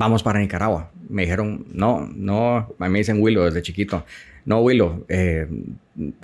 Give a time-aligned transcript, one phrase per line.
[0.00, 0.90] vamos para Nicaragua.
[1.08, 4.04] Me dijeron, no, no, me dicen Willow desde chiquito.
[4.46, 5.46] No, Willow, eh,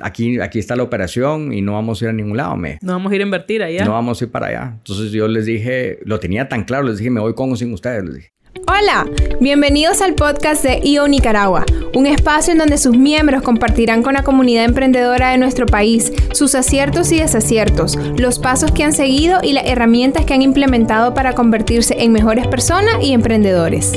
[0.00, 2.56] aquí, aquí está la operación y no vamos a ir a ningún lado.
[2.56, 3.84] Me, no vamos a ir a invertir allá.
[3.84, 4.74] No vamos a ir para allá.
[4.78, 7.72] Entonces yo les dije, lo tenía tan claro, les dije, me voy con o sin
[7.74, 8.04] ustedes.
[8.04, 8.32] Les dije.
[8.64, 9.06] Hola,
[9.40, 14.22] bienvenidos al podcast de IO Nicaragua, un espacio en donde sus miembros compartirán con la
[14.22, 19.52] comunidad emprendedora de nuestro país sus aciertos y desaciertos, los pasos que han seguido y
[19.52, 23.92] las herramientas que han implementado para convertirse en mejores personas y emprendedores.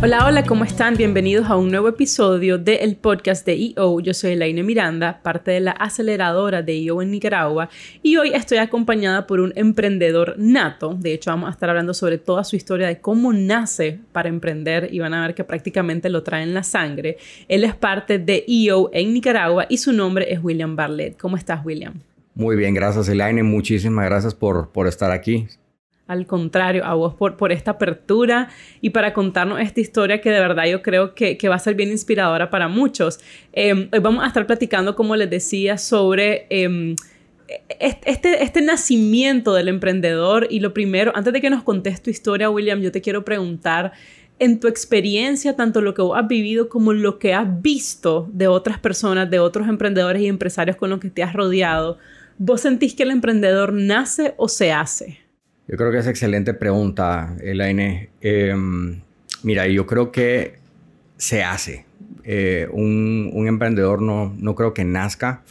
[0.00, 0.96] Hola, hola, ¿cómo están?
[0.96, 3.98] Bienvenidos a un nuevo episodio del podcast de EO.
[3.98, 7.68] Yo soy Elaine Miranda, parte de la aceleradora de EO en Nicaragua
[8.00, 10.94] y hoy estoy acompañada por un emprendedor nato.
[10.94, 14.88] De hecho, vamos a estar hablando sobre toda su historia de cómo nace para emprender
[14.92, 17.16] y van a ver que prácticamente lo trae en la sangre.
[17.48, 21.18] Él es parte de EO en Nicaragua y su nombre es William Barlett.
[21.18, 21.94] ¿Cómo estás, William?
[22.36, 23.42] Muy bien, gracias Elaine.
[23.42, 25.48] Muchísimas gracias por, por estar aquí
[26.08, 28.48] al contrario, a vos por, por esta apertura
[28.80, 31.74] y para contarnos esta historia que de verdad yo creo que, que va a ser
[31.74, 33.20] bien inspiradora para muchos.
[33.52, 36.96] Em, hoy vamos a estar platicando, como les decía, sobre em,
[37.78, 42.50] este, este nacimiento del emprendedor y lo primero, antes de que nos contes tu historia,
[42.50, 43.92] William, yo te quiero preguntar,
[44.38, 48.46] en tu experiencia, tanto lo que vos has vivido como lo que has visto de
[48.46, 51.98] otras personas, de otros emprendedores y empresarios con los que te has rodeado,
[52.38, 55.18] ¿vos sentís que el emprendedor nace o se hace?
[55.68, 58.08] Yo creo que es excelente pregunta, Elaine.
[58.22, 58.54] Eh,
[59.42, 60.54] mira, yo creo que
[61.18, 61.84] se hace.
[62.24, 65.42] Eh, un, un, emprendedor no, no creo que nazca.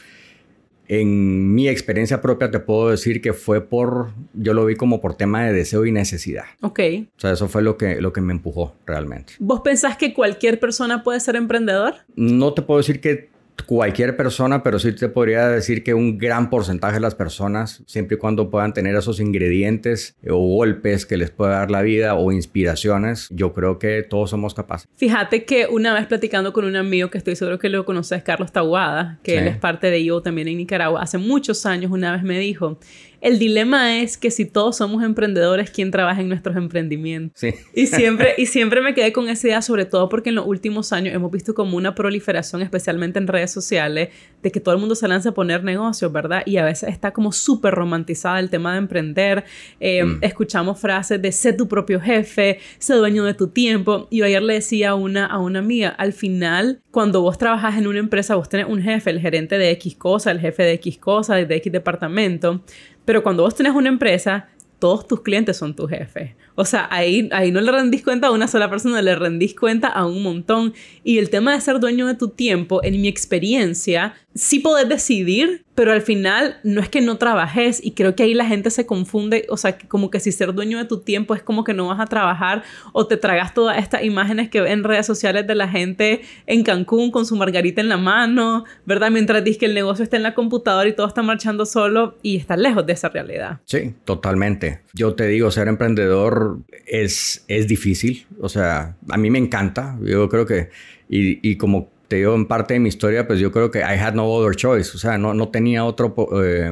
[0.87, 5.15] En mi experiencia propia te puedo decir que fue por, yo lo vi como por
[5.15, 6.45] tema de deseo y necesidad.
[6.61, 6.79] Ok.
[7.17, 9.33] O sea, eso fue lo que, lo que me empujó realmente.
[9.37, 11.95] ¿Vos pensás que cualquier persona puede ser emprendedor?
[12.15, 13.29] No te puedo decir que
[13.65, 18.15] cualquier persona, pero sí te podría decir que un gran porcentaje de las personas, siempre
[18.15, 22.31] y cuando puedan tener esos ingredientes o golpes que les pueda dar la vida o
[22.31, 24.87] inspiraciones, yo creo que todos somos capaces.
[24.95, 28.51] Fíjate que una vez platicando con un amigo que estoy seguro que lo conoces, Carlos
[28.51, 32.23] Taguada, que él es parte de yo también en Nicaragua, hace muchos años una vez
[32.23, 32.79] me dijo,
[33.21, 37.39] el dilema es que si todos somos emprendedores, ¿quién trabaja en nuestros emprendimientos?
[37.39, 37.53] Sí.
[37.73, 40.93] Y siempre, y siempre me quedé con esa idea, sobre todo porque en los últimos
[40.93, 44.09] años hemos visto como una proliferación, especialmente en redes sociales,
[44.43, 46.43] de que todo el mundo se lanza a poner negocios, ¿verdad?
[46.45, 49.45] Y a veces está como súper romantizada el tema de emprender.
[49.79, 50.19] Eh, mm.
[50.21, 54.07] Escuchamos frases de sé tu propio jefe, sé dueño de tu tiempo.
[54.11, 57.87] Y ayer le decía a una, a una amiga, al final, cuando vos trabajas en
[57.87, 60.97] una empresa, vos tenés un jefe, el gerente de X cosa, el jefe de X
[60.97, 62.63] cosa, de X departamento
[63.07, 66.35] pero cuando vos tenés una empresa, todos tus clientes son tu jefe.
[66.59, 69.89] O sea, ahí, ahí no le rendís cuenta a una sola persona, le rendís cuenta
[69.89, 70.73] a un montón.
[71.03, 75.65] Y el tema de ser dueño de tu tiempo, en mi experiencia, sí podés decidir,
[75.75, 78.85] pero al final no es que no trabajes y creo que ahí la gente se
[78.85, 81.87] confunde, o sea, como que si ser dueño de tu tiempo es como que no
[81.87, 82.63] vas a trabajar
[82.93, 86.63] o te tragas todas estas imágenes que ven en redes sociales de la gente en
[86.63, 89.11] Cancún con su margarita en la mano, ¿verdad?
[89.11, 92.37] Mientras dices que el negocio está en la computadora y todo está marchando solo y
[92.37, 93.59] está lejos de esa realidad.
[93.65, 94.81] Sí, totalmente.
[94.93, 96.46] Yo te digo, ser emprendedor
[96.85, 100.69] es, es difícil, o sea, a mí me encanta, yo creo que,
[101.09, 103.99] y, y como te digo, en parte de mi historia, pues yo creo que I
[103.99, 104.91] had no other choice.
[104.95, 106.15] O sea, no, no tenía otro...
[106.41, 106.71] Eh,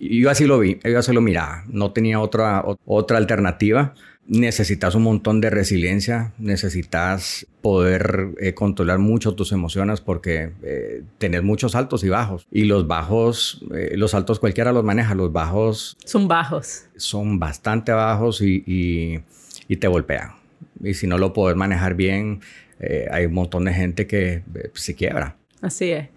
[0.00, 1.64] yo así lo vi, yo así lo miraba.
[1.68, 3.94] No tenía otra, otra alternativa.
[4.28, 11.42] Necesitas un montón de resiliencia, necesitas poder eh, controlar mucho tus emociones porque eh, tenés
[11.42, 12.46] muchos altos y bajos.
[12.50, 15.96] Y los bajos, eh, los altos cualquiera los maneja, los bajos...
[16.04, 16.86] Son bajos.
[16.96, 19.20] Son bastante bajos y, y,
[19.68, 20.32] y te golpean.
[20.82, 22.40] Y si no lo puedes manejar bien,
[22.80, 24.42] eh, hay un montón de gente que
[24.74, 25.36] se quiebra.
[25.60, 26.08] Así es.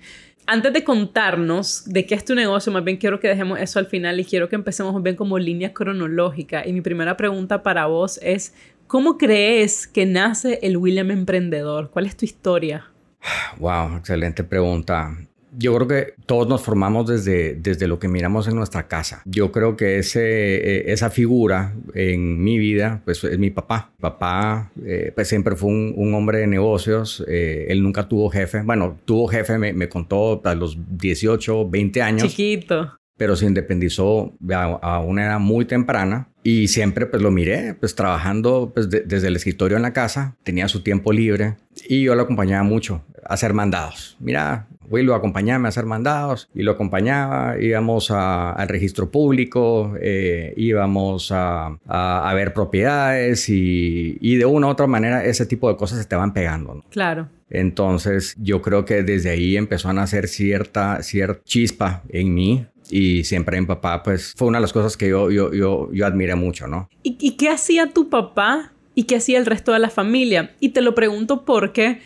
[0.51, 3.85] Antes de contarnos de qué es tu negocio, más bien quiero que dejemos eso al
[3.85, 6.65] final y quiero que empecemos bien como línea cronológica.
[6.65, 8.55] Y mi primera pregunta para vos es,
[8.87, 11.91] ¿cómo crees que nace el William Emprendedor?
[11.91, 12.89] ¿Cuál es tu historia?
[13.59, 15.15] Wow, excelente pregunta.
[15.57, 19.21] Yo creo que todos nos formamos desde, desde lo que miramos en nuestra casa.
[19.25, 23.91] Yo creo que ese, eh, esa figura en mi vida, pues es mi papá.
[23.99, 27.23] Papá, eh, pues siempre fue un, hombre de negocios.
[27.27, 28.61] Eh, él nunca tuvo jefe.
[28.61, 32.27] Bueno, tuvo jefe, me, me, contó a los 18, 20 años.
[32.27, 32.98] Chiquito.
[33.19, 36.29] Pero se independizó a, una edad muy temprana.
[36.41, 40.67] Y siempre pues lo miré, pues trabajando pues, desde el escritorio en la casa, tenía
[40.69, 41.57] su tiempo libre
[41.87, 44.15] y yo lo acompañaba mucho a hacer mandados.
[44.21, 51.31] Mira, lo acompañaba a hacer mandados y lo acompañaba, íbamos al registro público, eh, íbamos
[51.31, 55.99] a, a, ver propiedades y, y, de una u otra manera ese tipo de cosas
[55.99, 56.83] se te van pegando.
[56.89, 57.27] Claro.
[57.49, 63.23] Entonces yo creo que desde ahí empezó a nacer cierta, cierta chispa en mí y
[63.23, 66.35] siempre mi papá, pues fue una de las cosas que yo, yo, yo, yo admiré
[66.35, 66.89] mucho, ¿no?
[67.03, 70.55] ¿Y, ¿Y qué hacía tu papá y qué hacía el resto de la familia?
[70.59, 71.99] Y te lo pregunto porque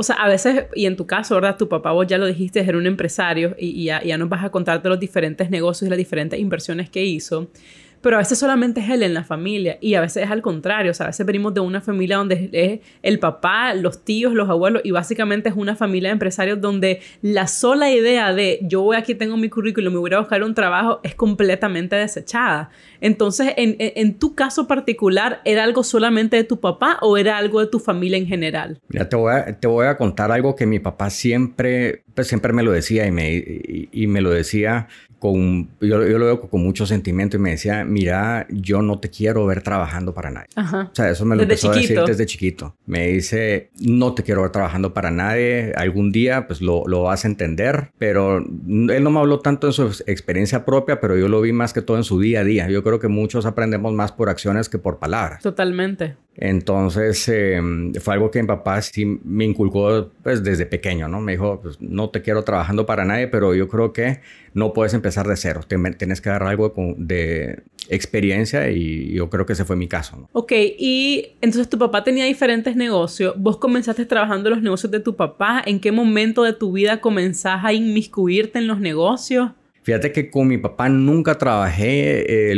[0.00, 1.58] o sea, a veces, y en tu caso, ¿verdad?
[1.58, 4.50] Tu papá, vos ya lo dijiste, era un empresario y, ya, ya, nos vas a
[4.50, 7.50] contarte los diferentes negocios y las diferentes inversiones que hizo.
[8.00, 10.90] Pero a veces solamente es él en la familia y a veces es al contrario.
[10.90, 14.48] O sea, a veces venimos de una familia donde es el papá, los tíos, los
[14.48, 18.96] abuelos y básicamente es una familia de empresarios donde la sola idea de yo voy
[18.96, 22.70] aquí, tengo mi currículum, me voy a buscar un trabajo es completamente desechada.
[23.00, 27.60] Entonces, en, en, tu caso particular, ¿era algo solamente de tu papá o era algo
[27.60, 28.80] de tu familia en general?
[28.88, 32.52] Mira, te voy a, te voy a contar algo que mi papá siempre, pues siempre
[32.52, 34.88] me lo decía y me, y me lo decía
[35.20, 39.10] con, yo, yo, lo veo con mucho sentimiento y me decía, mira, yo no te
[39.10, 40.48] quiero ver trabajando para nadie.
[40.56, 40.88] Ajá.
[40.90, 42.74] O sea, eso me lo empezó a decir desde chiquito.
[42.86, 47.26] Me dice, no te quiero ver trabajando para nadie, algún día pues lo, lo, vas
[47.26, 51.42] a entender, pero él no me habló tanto en su experiencia propia, pero yo lo
[51.42, 52.70] vi más que todo en su día a día.
[52.70, 55.42] Yo creo que muchos aprendemos más por acciones que por palabras.
[55.42, 56.16] Totalmente.
[56.36, 61.20] Entonces, em, fue algo que mi papá sí me inculcó pues, desde pequeño, ¿no?
[61.20, 64.20] Me dijo, pues, no te quiero trabajando para nadie, pero yo creo que
[64.54, 65.60] no puedes empezar de cero.
[65.68, 70.16] Tienes que agarrar algo de, experiencia y yo creo que ese fue mi caso.
[70.16, 70.28] ¿no?
[70.32, 73.34] Ok, y entonces tu papá tenía diferentes negocios.
[73.36, 75.62] ¿Vos comenzaste trabajando en los negocios de tu papá?
[75.66, 79.50] ¿En qué momento de tu vida comenzás a inmiscuirte en los negocios?
[79.82, 82.52] Fíjate que con mi papá nunca trabajé,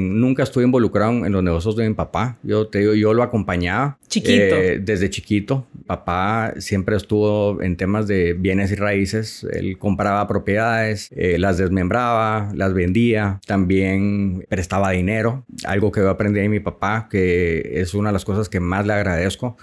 [0.00, 2.38] nunca estuve involucrado en los negocios de mi papá.
[2.42, 3.98] Yo te digo, yo lo acompañaba.
[4.08, 4.56] Chiquito.
[4.56, 5.66] Eh, desde chiquito.
[5.86, 9.46] Papá siempre estuvo en temas de bienes y raíces.
[9.52, 13.38] Él compraba propiedades, eh, las desmembraba, las vendía.
[13.46, 15.44] También prestaba dinero.
[15.64, 18.86] Algo que yo aprendí de mi papá, que es una de las cosas que más
[18.86, 19.56] le agradezco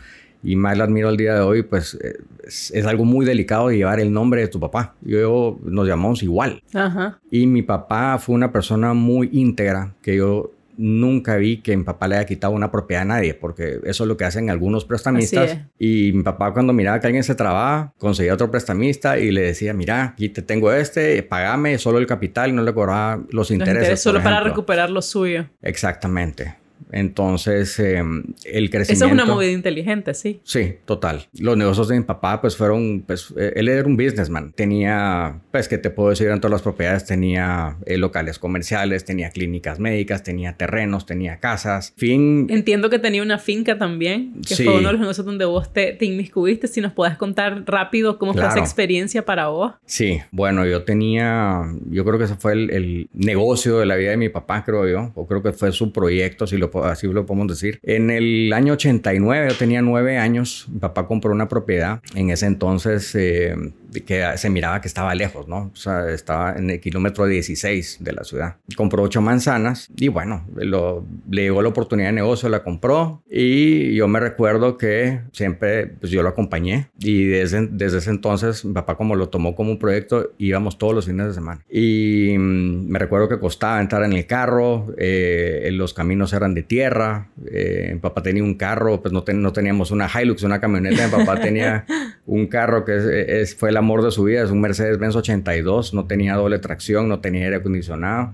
[0.43, 1.97] y más la admiro al día de hoy, pues
[2.43, 4.95] es, algo muy delicado de llevar el nombre de tu papá.
[5.01, 6.61] Yo nos llamamos igual.
[6.73, 7.19] Ajá.
[7.31, 12.07] Y mi papá fue una persona muy íntegra que yo nunca vi que mi papá
[12.07, 15.59] le haya quitado una propiedad a nadie, porque eso es lo que hacen algunos prestamistas.
[15.77, 19.73] Y mi papá cuando miraba que alguien se trababa, conseguía otro prestamista y le decía,
[19.73, 24.01] mira, aquí te tengo este, pagame solo el capital y no le cobraba los, intereses.
[24.01, 25.45] solo para recuperar lo suyo.
[25.61, 26.62] Exactamente.
[26.93, 29.05] Entonces, em, el crecimiento...
[29.05, 30.39] Eso es una movida inteligente, sí.
[30.43, 31.27] Sí, total.
[31.39, 34.53] Los negocios de mi papá, pues fueron, pues, eh, él era un businessman.
[34.53, 39.31] Tenía, pues, que te puedo decir, en todas las propiedades tenía eh, locales comerciales, tenía
[39.31, 42.47] clínicas médicas, tenía terrenos, tenía casas, fin...
[42.49, 45.93] Entiendo que tenía una finca también, que fue uno de los negocios donde vos te,
[45.93, 46.67] te inmiscuiste.
[46.67, 49.73] Si nos puedes contar rápido cómo fue esa experiencia para vos.
[49.85, 54.11] Sí, bueno, yo tenía, yo creo que ese fue el, el negocio de la vida
[54.11, 57.25] de mi papá, creo yo, o creo que fue su proyecto, si lo así lo
[57.25, 57.79] podemos decir.
[57.83, 62.01] En el año 89, yo tenía nueve años, mi papá compró una propiedad.
[62.15, 63.55] En ese entonces, eh,
[64.01, 65.71] que se miraba que estaba lejos, ¿no?
[65.73, 68.57] O sea, estaba en el kilómetro 16 de la ciudad.
[68.75, 73.95] Compró ocho manzanas y bueno, lo, le llegó la oportunidad de negocio, la compró y
[73.95, 78.73] yo me recuerdo que siempre pues yo lo acompañé y desde, desde ese entonces mi
[78.73, 82.87] papá como lo tomó como un proyecto íbamos todos los fines de semana y mm,
[82.87, 87.91] me recuerdo que costaba entrar en el carro, eh, los caminos eran de tierra, eh,
[87.93, 91.39] mi papá tenía un carro, pues no, no teníamos una Hilux, una camioneta, mi papá
[91.39, 91.85] tenía
[92.25, 94.43] un carro que es, fue la amor de su vida.
[94.43, 95.93] Es un Mercedes-Benz 82.
[95.93, 98.33] No tenía doble tracción, no tenía aire acondicionado.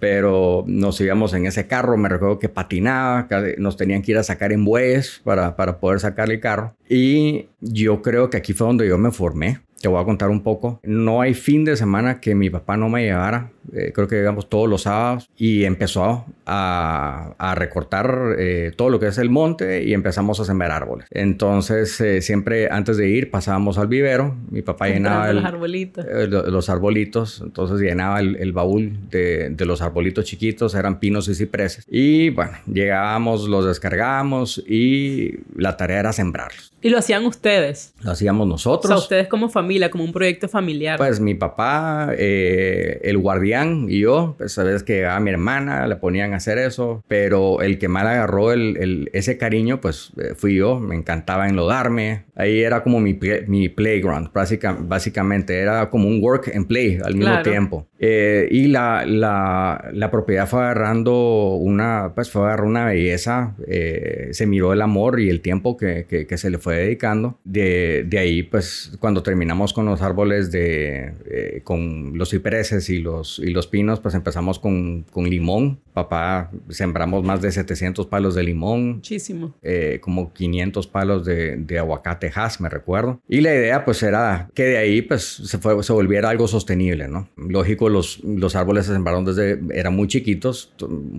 [0.00, 1.96] Pero nos íbamos en ese carro.
[1.96, 3.28] Me recuerdo que patinaba.
[3.58, 6.74] Nos tenían que ir a sacar en bueyes para, para poder sacar el carro.
[6.88, 9.60] Y yo creo que aquí fue donde yo me formé.
[9.80, 10.80] Te voy a contar un poco.
[10.82, 14.48] No hay fin de semana que mi papá no me llevara eh, creo que llegamos
[14.48, 19.84] todos los sábados y empezó a, a recortar eh, todo lo que es el monte
[19.84, 21.06] y empezamos a sembrar árboles.
[21.10, 26.06] Entonces, eh, siempre antes de ir pasábamos al vivero, mi papá llenaba los arbolitos.
[26.28, 31.34] los arbolitos, entonces llenaba el, el baúl de, de, los arbolitos chiquitos, eran pinos y
[31.34, 31.84] cipreses.
[31.90, 36.72] Y bueno, llegábamos, los descargábamos y la tarea era sembrarlos.
[36.80, 37.92] ¿Y lo hacían ustedes?
[38.02, 38.84] Lo hacíamos nosotros.
[38.84, 40.96] O sea, ustedes como familia, como un proyecto familiar.
[40.96, 43.57] Pues mi papá, el guardián,
[43.88, 47.78] y yo, pues sabes que a mi hermana le ponían a hacer eso, pero el
[47.78, 52.82] que mal agarró el, ese cariño, pues eh, fui yo, me encantaba enlodarme, ahí era
[52.82, 57.86] como mi, mi playground, básicamente, era como un work and play al mismo tiempo.
[58.00, 64.28] Eh, y la, la, la, propiedad fue agarrando una, pues fue agarrando una belleza, eh,
[64.30, 67.38] se miró el amor y el tiempo que, que, se le fue dedicando.
[67.42, 73.37] De, de, ahí, pues cuando terminamos con los árboles de, con los cipreses y los,
[73.38, 78.42] y los pinos, pues empezamos con, con limón papá sembramos más de 700 palos de
[78.44, 78.96] limón.
[78.96, 79.54] Muchísimo.
[79.62, 83.20] Eh, como 500 palos de, de aguacate has, me recuerdo.
[83.28, 87.08] Y la idea pues era que de ahí pues se, fue, se volviera algo sostenible,
[87.08, 87.28] ¿no?
[87.36, 90.72] Lógico, los, los árboles se sembraron desde, eran muy chiquitos.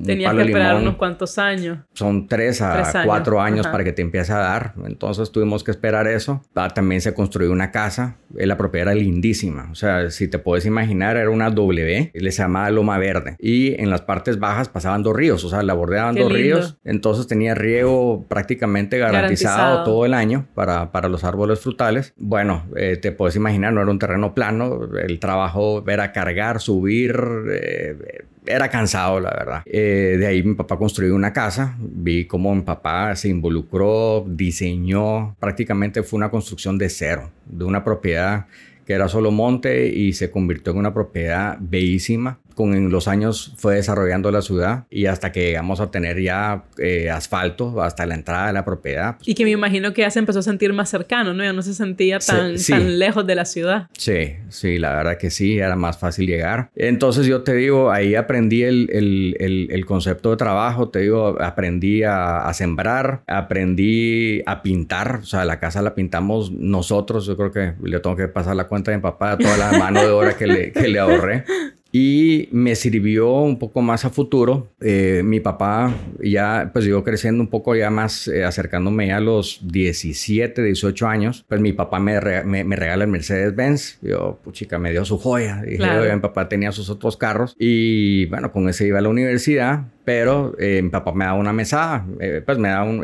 [0.05, 1.79] Tenías que esperar unos cuantos años.
[1.93, 4.75] Son tres a cuatro años para que te empiece a dar.
[4.85, 6.41] Entonces tuvimos que esperar eso.
[6.55, 8.17] Ah, también se construyó una casa.
[8.37, 9.69] Eh, la propiedad era lindísima.
[9.71, 12.08] O sea, si te puedes imaginar, era una W.
[12.13, 13.35] Le se llamaba Loma Verde.
[13.39, 15.43] Y en las partes bajas pasaban dos ríos.
[15.43, 16.77] O sea, la bordeaban dos ríos.
[16.83, 22.13] Entonces tenía riego prácticamente garantizado, todo el año para, para los árboles frutales.
[22.17, 24.89] Bueno, eh, te puedes imaginar, no era un terreno plano.
[25.01, 27.15] El trabajo era cargar, subir.
[27.51, 29.61] Eh, era cansado, la verdad.
[29.65, 35.35] Eh, de ahí mi papá construyó una casa, vi cómo mi papá se involucró, diseñó,
[35.39, 38.47] prácticamente fue una construcción de cero, de una propiedad
[38.89, 43.75] que era solo monte y se convirtió en una propiedad bellísima con los años fue
[43.75, 48.47] desarrollando la ciudad y hasta que llegamos a tener ya eh, asfalto hasta la entrada
[48.47, 49.15] de la propiedad.
[49.23, 51.41] Y que me imagino que ya se empezó a sentir más cercano, ¿no?
[51.41, 53.87] Ya no se sentía tan, tan lejos de la ciudad.
[53.97, 56.69] Sí, sí, la verdad que sí, era más fácil llegar.
[56.75, 62.03] Entonces yo te digo, ahí aprendí el, el, el, concepto de trabajo, te digo, aprendí
[62.03, 67.53] a, a, sembrar, aprendí a pintar, o sea, la casa la pintamos nosotros, yo creo
[67.53, 70.35] que le tengo que pasar la cuenta de mi papá, toda la mano de obra
[70.35, 71.45] que le, que le ahorré
[71.91, 74.71] y me sirvió un poco más a futuro.
[74.79, 79.59] Eh, mi papá ya, pues yo creciendo un poco ya más, eh, acercándome a los
[79.63, 83.99] 17, 18 años, pues mi papá me, me, regala el Mercedes-Benz.
[84.01, 85.61] Yo, puchica, me dio su joya.
[85.63, 89.85] Dije, mi papá tenía sus otros carros y bueno, con ese iba a la universidad,
[90.05, 92.05] pero eh, mi papá me daba una mesada,
[92.45, 93.03] pues me daba un,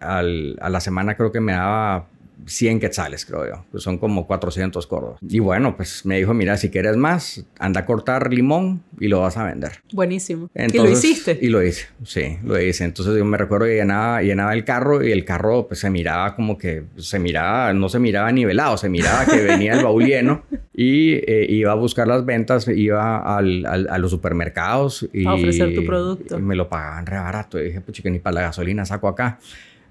[0.00, 0.22] a
[0.70, 2.06] la semana creo que me daba
[2.46, 3.64] 100 quetzales, creo yo.
[3.70, 5.18] Pues son como 400 cordos.
[5.20, 9.20] Y bueno, pues me dijo, mira, si quieres más, anda a cortar limón y lo
[9.20, 9.72] vas a vender.
[9.92, 10.50] Buenísimo.
[10.54, 11.38] ¿Y lo hiciste?
[11.40, 12.84] Y lo hice, sí, lo hice.
[12.84, 16.34] Entonces yo me recuerdo que llenaba, llenaba el carro y el carro pues se miraba
[16.34, 20.42] como que, se miraba, no se miraba nivelado, se miraba que venía el baúl lleno
[20.74, 25.26] y eh, iba a buscar las ventas, iba al, a los supermercados y...
[25.26, 26.38] A ofrecer tu producto.
[26.38, 27.60] Y me lo pagaban re barato.
[27.60, 29.38] Y dije, pues que ni para la gasolina saco acá.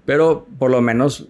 [0.04, 1.28] Pero por lo menos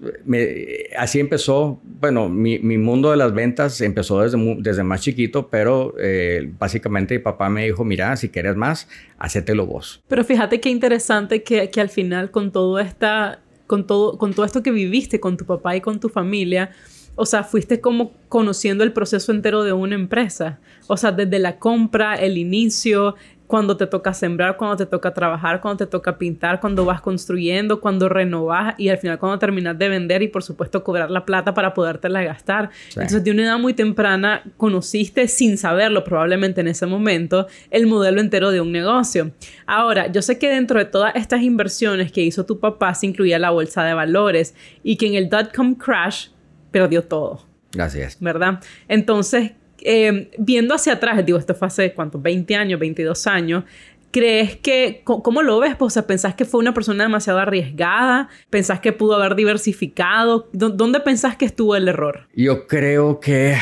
[0.97, 6.51] así empezó, bueno, mi, mundo de las ventas empezó desde, desde más chiquito, pero eh,
[6.59, 8.89] básicamente mi papá me dijo, mira, si quieres más,
[9.19, 10.03] hacételo vos.
[10.09, 14.47] Pero fíjate qué interesante que, que al final con todo, esta, con, todo, con todo
[14.47, 16.71] esto que viviste con tu papá y con tu familia,
[17.15, 20.61] o sea, fuiste como conociendo el proceso entero de una empresa.
[20.87, 25.61] O sea, desde la compra, el inicio, cuando te toca sembrar, cuando te toca trabajar,
[25.61, 29.89] cuando te toca pintar, cuando vas construyendo, cuando renovas y al final cuando terminas de
[29.89, 32.71] vender y por supuesto cobrar la plata para podértela gastar.
[32.91, 38.21] Entonces de una edad muy temprana conociste sin saberlo probablemente en ese momento el modelo
[38.21, 39.33] entero de un negocio.
[39.67, 43.39] Ahora, yo sé que dentro de todas estas inversiones que hizo tu papá se incluía
[43.39, 46.29] la bolsa de valores y que en el dot-com crash
[46.71, 47.45] perdió todo.
[47.73, 48.19] Gracias.
[48.21, 48.61] ¿Verdad?
[48.89, 49.53] Entonces,
[49.85, 53.65] eh, viendo hacia atrás, digo, esto fue hace cuántos, 20 años, 22 años,
[54.13, 55.75] ¿Crees que, cómo lo ves?
[55.75, 58.29] Pues, o sea, ¿pensás que fue una persona demasiado arriesgada?
[58.51, 60.51] ¿Pensás que pudo haber diversificado?
[60.53, 62.29] ¿Dónde pensás que estuvo el error?
[62.35, 63.57] Yo creo que,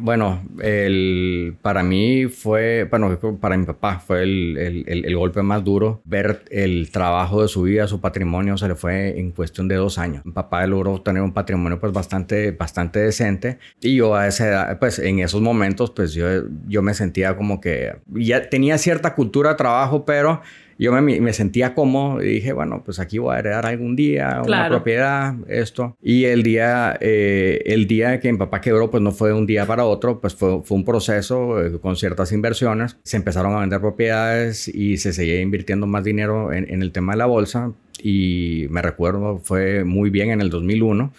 [0.00, 5.64] bueno, el, para mí fue, bueno, para mi papá fue el, el, el, golpe más
[5.64, 6.02] duro.
[6.04, 9.98] Ver el trabajo de su vida, su patrimonio, se le fue en cuestión de dos
[9.98, 10.24] años.
[10.24, 13.58] Mi papá logró tener un patrimonio pues bastante, bastante decente.
[13.80, 16.26] Y yo a esa edad, pues en esos momentos, pues yo,
[16.68, 20.42] yo me sentía como que ya tenía cierta cultura de trabajo pero
[20.78, 24.68] yo me, sentía cómodo y dije, bueno, pues aquí voy a heredar algún día una
[24.68, 25.96] propiedad, esto.
[26.02, 29.46] Y el día, eh, el día que mi papá quebró, pues no fue de un
[29.46, 32.98] día para otro, pues fue, fue un proceso eh, con ciertas inversiones.
[33.04, 37.18] Se empezaron a vender propiedades y se seguía invirtiendo más dinero en, el tema de
[37.18, 37.72] la bolsa.
[38.02, 41.12] Y me recuerdo, fue muy bien en el 2001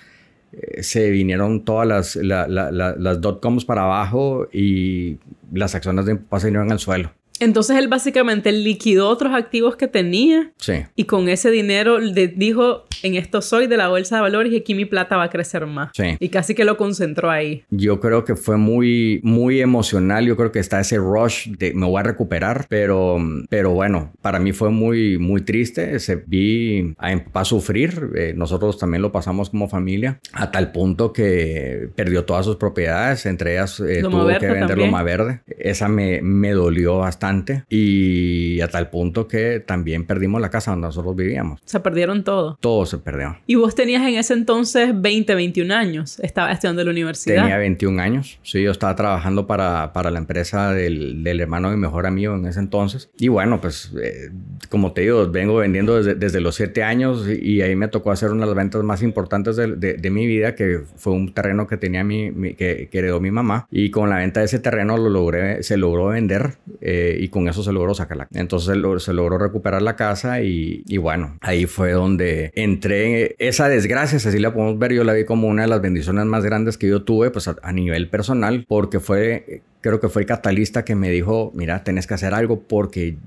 [0.54, 5.18] eh, se vinieron todas las, las dot-coms para abajo y
[5.52, 7.12] las acciones de mi papá se vinieron al suelo.
[7.40, 10.52] Entonces él básicamente liquidó otros activos que tenía.
[10.58, 10.74] Sí.
[10.96, 14.58] Y con ese dinero le dijo, en esto soy de la bolsa de valores y
[14.58, 15.92] aquí mi plata va a crecer más.
[15.94, 16.18] Sí.
[16.20, 17.64] Y casi que lo concentró ahí.
[17.70, 20.26] Yo creo que fue muy, muy emocional.
[20.26, 22.66] Yo creo que está ese rush de me voy a recuperar.
[22.70, 23.18] Pero,
[23.50, 26.00] pero bueno, para mí fue muy, muy triste.
[26.00, 28.12] Se vi a mi papá sufrir.
[28.16, 30.20] Eh, nosotros también lo pasamos como familia.
[30.34, 33.26] A tal punto que perdió todas sus propiedades.
[33.26, 35.42] Entre ellas eh, tuvo que vender Loma Verde.
[35.48, 40.72] Esa me, me dolió bastante bastante y a tal punto que también perdimos la casa
[40.72, 41.60] donde nosotros vivíamos.
[41.66, 42.58] Se perdieron todo.
[42.60, 43.38] Todo se perdió.
[43.46, 46.20] Y vos tenías en ese entonces 20, 21 años.
[46.20, 47.44] Estaba estudiando en la universidad.
[47.44, 48.40] Tenía 21 años.
[48.44, 52.36] Sí, yo estaba trabajando para, para la empresa del, del, hermano de mi mejor amigo
[52.36, 53.10] en ese entonces.
[53.18, 54.30] Y bueno, pues eh,
[54.70, 58.32] como te digo, vengo vendiendo desde, desde los 7 años y, ahí me tocó hacer
[58.32, 61.66] una de las ventas más importantes de, de, de mi vida, que fue un terreno
[61.68, 63.68] que tenía mi, mi que, que, heredó mi mamá.
[63.72, 67.48] Y con la venta de ese terreno lo logré, se logró vender eh, y con
[67.48, 68.28] eso se logró sacarla.
[68.34, 73.36] Entonces lo, se logró recuperar la casa y, y, bueno, ahí fue donde entré.
[73.40, 76.44] Esa desgracia, así la podemos ver, yo la vi como una de las bendiciones más
[76.44, 80.28] grandes que yo tuve, pues a, a nivel personal, porque fue, creo que fue el
[80.28, 83.18] catalista que me dijo, mira, tenés que hacer algo porque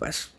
[0.00, 0.32] pues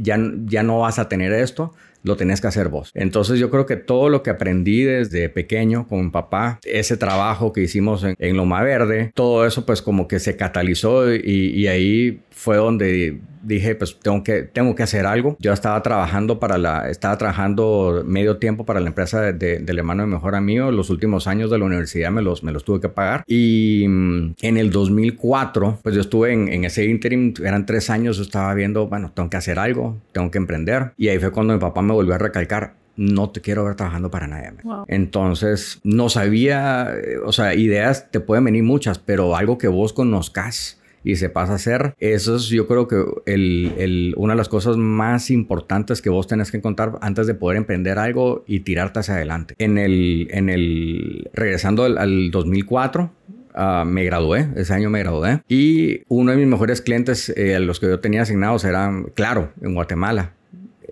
[0.00, 0.16] ya,
[0.46, 2.90] ya no vas a tener esto, lo tenés que hacer vos.
[2.94, 7.52] Entonces yo creo que todo lo que aprendí desde pequeño con mi papá, ese trabajo
[7.52, 12.20] que hicimos en, en Loma Verde, todo eso pues como que se catalizó y ahí
[12.30, 15.36] fue donde dije, pues tengo que, tengo que hacer algo.
[15.38, 19.78] Yo estaba trabajando para la, estaba trabajando medio tiempo para la empresa de, de, del
[19.78, 20.70] hermano de mejor amigo.
[20.70, 23.24] Los últimos años de la universidad me los, me los tuve que pagar.
[23.26, 28.16] Y mm, en el 2004, pues yo estuve en, en ese interim, eran tres años,
[28.16, 30.92] yo estaba viendo, bueno, tengo que hacer algo, tengo que emprender.
[30.96, 34.10] Y ahí fue cuando mi papá me volvió a recalcar, no te quiero ver trabajando
[34.10, 34.52] para nadie.
[34.62, 34.84] Wow.
[34.88, 36.94] Entonces, no sabía,
[37.24, 41.52] o sea, ideas te pueden venir muchas, pero algo que vos conozcas y se pasa
[41.52, 41.94] a hacer.
[41.98, 46.26] Eso es yo creo que el, el, una de las cosas más importantes que vos
[46.26, 49.54] tenés que encontrar antes de poder emprender algo y tirarte hacia adelante.
[49.58, 53.12] En el, en el regresando al, al 2004,
[53.54, 55.42] Uh, me gradué, ese año me gradué.
[55.46, 59.74] Y uno de mis mejores clientes, eh, los que yo tenía asignados, eran, claro, en
[59.74, 60.32] Guatemala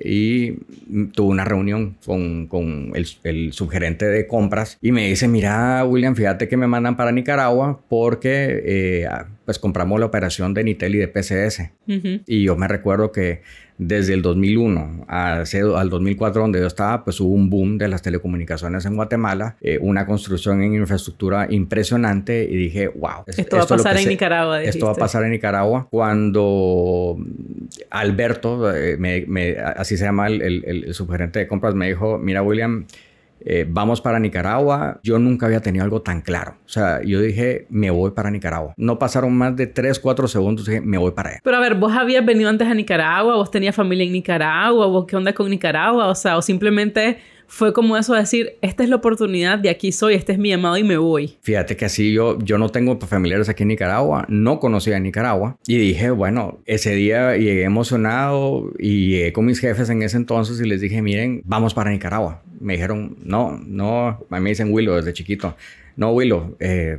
[0.02, 0.52] y
[1.12, 6.14] tuve una reunión con, con el, el, subgerente de compras y me dice, mira William,
[6.14, 9.09] fíjate que me mandan para Nicaragua porque eh,
[9.45, 11.61] pues compramos la operación de Nitel y de PCS.
[11.87, 12.23] Uh -huh.
[12.26, 13.42] Y yo me recuerdo que
[13.81, 18.85] desde el 2001 al 2004 donde yo estaba, pues hubo un boom de las telecomunicaciones
[18.85, 23.25] en Guatemala, eh, una construcción en infraestructura impresionante y dije, wow.
[23.27, 24.59] Esto, esto va a pasar en se, Nicaragua.
[24.59, 24.79] Dijiste.
[24.79, 25.89] Esto va a pasar en Nicaragua.
[25.91, 27.17] Cuando
[27.89, 32.19] Alberto, eh, me, me, así se llama el, el, el subgerente de compras, me dijo,
[32.19, 32.85] mira William,
[33.40, 35.00] eh, vamos para Nicaragua.
[35.02, 36.56] Yo nunca había tenido algo tan claro.
[36.64, 38.75] O sea, yo dije, me voy para Nicaragua.
[38.76, 41.40] No pasaron más de 3, 4 segundos, dije, me voy para allá.
[41.42, 45.06] Pero a ver, vos habías venido antes a Nicaragua, vos tenías familia en Nicaragua, vos
[45.06, 47.18] qué onda con Nicaragua, o sea, o simplemente
[47.50, 50.51] fue como eso de decir, esta es la oportunidad, de aquí soy, este es mi
[50.51, 51.37] llamado y me voy.
[51.42, 55.77] Fíjate que así yo, yo no tengo familiares aquí en Nicaragua, no conocía Nicaragua y
[55.77, 60.68] dije, bueno, ese día llegué emocionado y llegué con mis jefes en ese entonces y
[60.68, 62.40] les dije, miren, vamos para Nicaragua.
[62.61, 65.57] Me dijeron, no, no, me dicen Willow desde chiquito.
[65.96, 66.98] No, Willow, eh,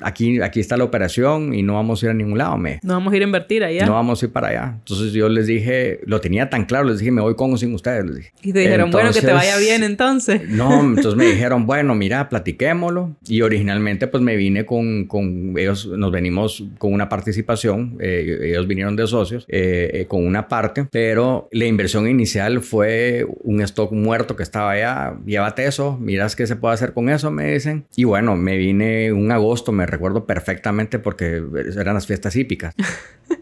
[0.00, 2.56] aquí, aquí está la operación y no vamos a ir a ningún lado.
[2.56, 3.86] Me, no vamos a ir a invertir allá.
[3.86, 4.74] No vamos a ir para allá.
[4.78, 7.74] Entonces yo les dije, lo tenía tan claro, les dije, me voy con o sin
[7.74, 8.04] ustedes.
[8.04, 8.32] Les dije.
[8.42, 10.42] Y te dijeron, entonces, bueno, que te vaya bien entonces.
[10.56, 13.16] No, entonces me dijeron, bueno, mira, platiquémoslo.
[13.28, 18.66] Y originalmente pues me vine con, con ellos, nos venimos con una participación, eh, ellos
[18.66, 23.92] vinieron de socios, eh, eh, con una parte, pero la inversión inicial fue un stock
[23.92, 27.86] muerto que estaba allá, llévate eso, miras qué se puede hacer con eso, me dicen.
[27.96, 31.42] Y bueno, me vine un agosto, me recuerdo perfectamente porque
[31.78, 32.74] eran las fiestas hípicas.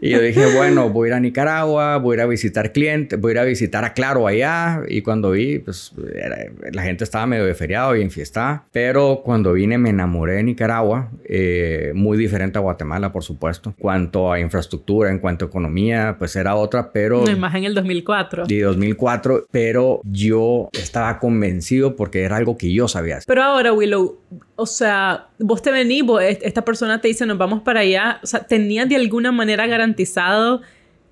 [0.01, 3.19] Y yo dije, bueno, voy a ir a Nicaragua, voy a ir a visitar clientes,
[3.19, 4.81] voy a ir a visitar a Claro allá.
[4.87, 6.37] Y cuando vi, pues era,
[6.71, 8.65] la gente estaba medio de feriado y en fiesta.
[8.71, 13.73] Pero cuando vine me enamoré de Nicaragua, eh, muy diferente a Guatemala, por supuesto.
[13.77, 17.23] Cuanto a infraestructura, en cuanto a economía, pues era otra, pero...
[17.23, 18.45] No, más en el 2004.
[18.45, 23.25] De 2004, pero yo estaba convencido porque era algo que yo sabía hacer.
[23.27, 24.19] Pero ahora, Willow,
[24.55, 28.19] o sea, vos te venís, esta persona te dice, nos vamos para allá.
[28.23, 30.61] O sea, ¿tenías de alguna manera garantizado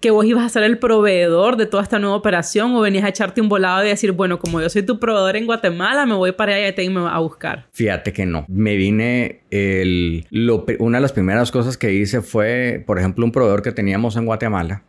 [0.03, 3.07] que vos ibas a ser el proveedor de toda esta nueva operación o venías a
[3.07, 6.33] echarte un volado y decir, bueno, como yo soy tu proveedor en Guatemala, me voy
[6.33, 7.67] para allá y te a buscar?
[7.71, 8.43] Fíjate que no.
[8.49, 13.31] Me vine, el, lo, una de las primeras cosas que hice fue, por ejemplo, un
[13.31, 14.83] proveedor que teníamos en Guatemala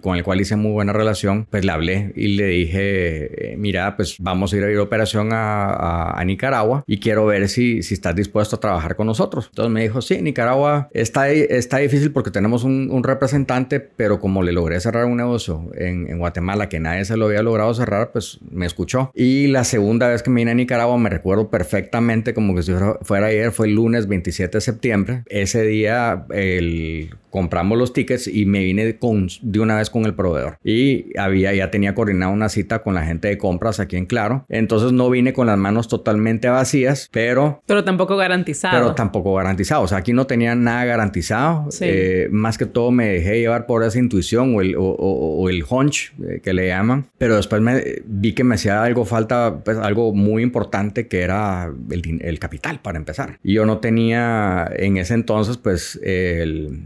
[0.00, 4.16] con el cual hice muy buena relación, pues le hablé y le dije, mira, pues
[4.20, 8.56] vamos a ir a ir operación a, Nicaragua y quiero ver si, si estás dispuesto
[8.56, 9.46] a trabajar con nosotros.
[9.48, 14.52] Entonces me dijo, sí, Nicaragua está, está difícil porque tenemos un, representante, pero como le
[14.52, 18.38] logré cerrar un negocio en, en, Guatemala que nadie se lo había logrado cerrar, pues
[18.48, 19.10] me escuchó.
[19.12, 22.72] Y la segunda vez que me vine a Nicaragua, me recuerdo perfectamente como que si
[23.02, 25.22] fuera ayer, fue el lunes 27 de septiembre.
[25.26, 30.14] Ese día, el compramos los tickets y me vine con, de una vez con el
[30.14, 30.58] proveedor.
[30.62, 34.44] Y había, ya tenía coordinado una cita con la gente de compras aquí en Claro.
[34.50, 37.62] Entonces no vine con las manos totalmente vacías, pero...
[37.66, 38.78] Pero tampoco garantizado.
[38.78, 39.82] Pero tampoco garantizado.
[39.82, 41.68] O sea, aquí no tenía nada garantizado.
[41.80, 46.12] Eh, más que todo me dejé llevar por esa intuición o el, o, el hunch
[46.22, 47.06] eh, que le llaman.
[47.16, 51.72] Pero después me vi que me hacía algo falta, pues algo muy importante que era
[51.90, 53.38] el, el capital para empezar.
[53.42, 56.82] Y yo no tenía en ese entonces, pues, el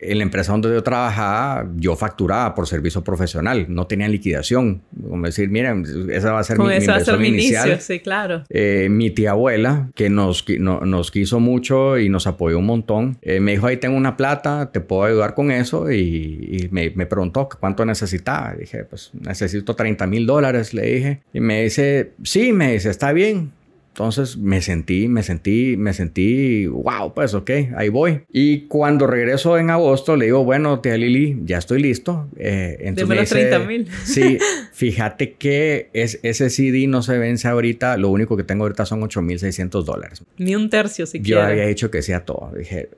[0.00, 4.82] en la empresa donde yo trabajaba, yo facturaba por servicio profesional, no tenía liquidación.
[5.08, 7.68] Como decir, miren, esa va a ser mi, mi inversión inicial.
[7.68, 8.44] Inicio, sí, claro.
[8.48, 13.40] Eh, mi tía abuela, que nos, nos quiso mucho y nos apoyó un montón, eh,
[13.40, 15.90] me dijo, ahí tengo una plata, te puedo ayudar con eso.
[15.90, 18.54] Y, me, me, preguntó cuánto necesitaba.
[18.54, 21.22] Dije, pues necesito 30 mil dólares, le dije.
[21.32, 23.52] Y me dice, sí, me dice, está bien.
[23.96, 28.20] Entonces me sentí, me sentí, me sentí, wow, pues ok, ahí voy.
[28.30, 32.28] Y cuando regreso en agosto, le digo, bueno, tía Lili, ya estoy listo.
[32.36, 33.88] Eh, entonces los 30 mil.
[34.04, 34.36] Sí,
[34.74, 39.00] fíjate que es, ese CD no se vence ahorita, lo único que tengo ahorita son
[39.00, 40.22] 8.600 dólares.
[40.36, 41.44] Ni un tercio siquiera.
[41.44, 42.52] Yo había dicho que sea todo.
[42.54, 42.90] Dije,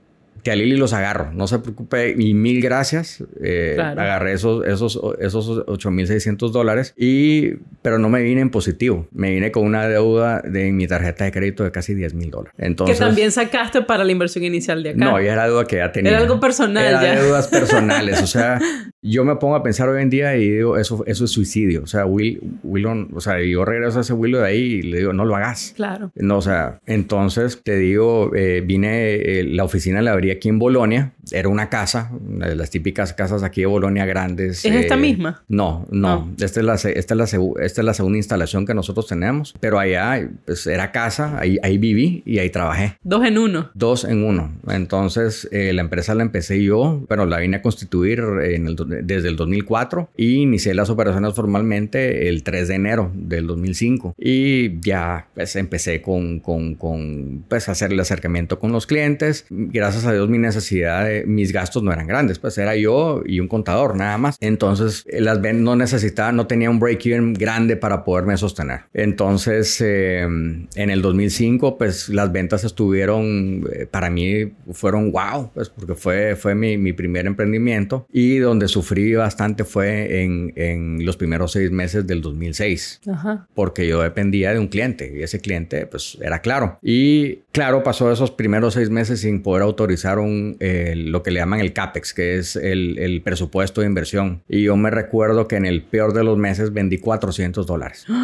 [0.42, 3.24] que a Lili los agarro, no se preocupe y mil gracias.
[3.42, 9.30] Eh, agarré esos, esos, esos 8.600 dólares y, pero no me vine en positivo, me
[9.30, 12.54] vine con una deuda de mi tarjeta de crédito de casi 10 mil dólares.
[12.58, 14.98] Entonces, que también sacaste para la inversión inicial de acá.
[14.98, 16.12] No, ya era deuda que ya tenía.
[16.12, 18.60] Era algo personal era deudas personales, o sea,
[19.02, 21.82] yo me pongo a pensar hoy en día y digo, eso, eso es suicidio.
[21.82, 24.98] O sea, Will, Willon, o sea, yo regreso a ese Willow de ahí y le
[24.98, 25.72] digo, no lo hagas.
[25.76, 26.10] Claro.
[26.16, 30.58] No, o sea, entonces te digo, eh, vine, eh, la oficina la abrí aquí en
[30.58, 31.12] Bolonia.
[31.30, 34.64] Era una casa, una de las típicas casas aquí de Bolonia grandes.
[34.64, 35.42] ¿Es esta eh, misma?
[35.48, 36.30] No, no.
[36.40, 39.54] Esta, es la, esta, es la, esta es la segunda instalación que nosotros tenemos.
[39.60, 42.96] Pero allá pues, era casa, ahí, ahí viví y ahí trabajé.
[43.02, 43.70] Dos en uno.
[43.74, 44.52] Dos en uno.
[44.68, 49.36] Entonces, la empresa la empecé yo, pero la vine a constituir en el desde el
[49.36, 55.56] 2004 y inicié las operaciones formalmente el 3 de enero del 2005 y ya pues
[55.56, 59.46] empecé con, con, con pues hacer el acercamiento con los clientes.
[59.50, 63.40] Gracias a Dios mi necesidad, de, mis gastos no eran grandes, pues era yo y
[63.40, 64.36] un contador nada más.
[64.40, 68.80] Entonces las ventas no necesitaba, no tenía un break-even grande para poderme sostener.
[68.92, 75.68] Entonces em, en el 2005 pues las ventas estuvieron, eh, para mí fueron wow, pues
[75.68, 81.16] porque fue, fue mi, mi primer emprendimiento y donde sufrí bastante fue en, en los
[81.16, 83.00] primeros seis meses del 2006,
[83.54, 86.78] porque yo dependía de un cliente y ese cliente pues era claro.
[86.82, 91.60] Y claro, pasó esos primeros seis meses sin poder autorizar un, lo que le llaman
[91.60, 94.42] el CAPEX, que es el, el, presupuesto de inversión.
[94.48, 98.06] Y yo me recuerdo que en el peor de los meses vendí 400 dólares.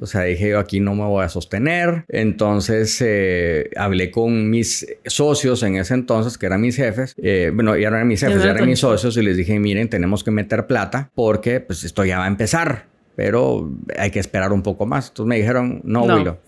[0.00, 2.04] O sea, dije yo aquí no me voy a sostener.
[2.08, 7.14] Entonces eh, hablé con mis socios en ese entonces, que eran mis jefes.
[7.22, 9.88] Eh, bueno, ya no eran mis jefes, ya eran mis socios y les dije, miren,
[9.88, 14.52] tenemos que meter plata porque pues esto ya va a empezar, pero hay que esperar
[14.52, 15.08] un poco más.
[15.08, 16.38] Entonces me dijeron, no, no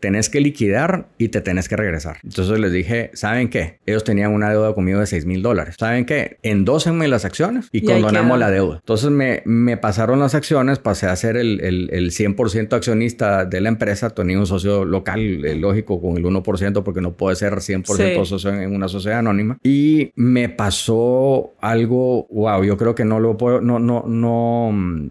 [0.00, 2.18] tenés que liquidar y te tenés que regresar.
[2.22, 3.78] Entonces les dije, ¿saben qué?
[3.86, 5.76] Ellos tenían una deuda conmigo de 6 mil dólares.
[5.78, 6.38] ¿Saben qué?
[6.42, 8.76] Endósenme las acciones y, condonamos la deuda.
[8.76, 13.60] Entonces me, me, pasaron las acciones, pasé a ser el, el, el 100% accionista de
[13.60, 14.10] la empresa.
[14.10, 18.52] Tenía un socio local, eh, lógico, con el 1% porque no puede ser 100% socio
[18.52, 19.58] en una sociedad anónima.
[19.62, 25.10] Y me pasó algo, wow, yo creo que no lo puedo, no, no, no, mm,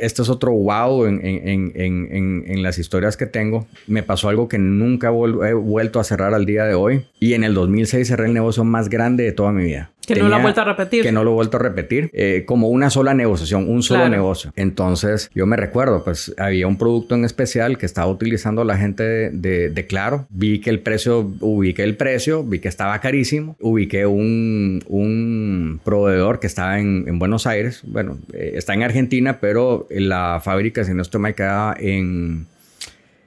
[0.00, 3.66] esto es otro wow en, en, en, en las historias que tengo.
[3.86, 7.06] Me pasó algo que nunca he vuelto a cerrar al día de hoy.
[7.20, 9.90] Y en el 2006 cerré el negocio más grande de toda mi vida.
[10.06, 11.02] Que no lo ha vuelto a repetir.
[11.02, 12.10] Que no lo he vuelto a repetir.
[12.12, 14.52] Eh, como una sola negociación, un solo negocio.
[14.56, 19.30] Entonces, yo me recuerdo, pues había un producto en especial que estaba utilizando la gente
[19.30, 20.26] de, Claro.
[20.30, 23.56] Vi que el precio, ubiqué el precio, vi que estaba carísimo.
[23.60, 27.82] Ubiqué un, un proveedor que estaba en, Buenos Aires.
[27.84, 32.46] Bueno, eh, está en Argentina, pero la fábrica, si no estoy mal, queda en